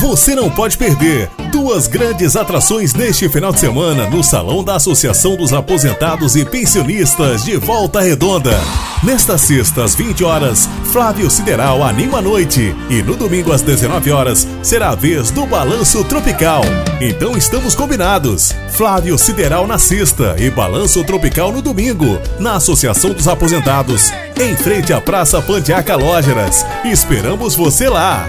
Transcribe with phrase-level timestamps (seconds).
[0.00, 5.34] Você não pode perder duas grandes atrações neste final de semana no Salão da Associação
[5.36, 8.60] dos Aposentados e Pensionistas de Volta Redonda.
[9.02, 12.74] Nesta sexta, às 20 horas, Flávio Sideral anima a noite.
[12.88, 16.62] E no domingo, às 19 horas, será a vez do Balanço Tropical.
[17.00, 18.54] Então estamos combinados.
[18.70, 24.92] Flávio Sideral na sexta e Balanço Tropical no domingo, na Associação dos Aposentados, em frente
[24.92, 26.64] à Praça Pantiaca Lógeras.
[26.84, 28.28] Esperamos você lá!